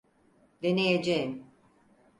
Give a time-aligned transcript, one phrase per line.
[0.61, 1.43] Deneyeceğim.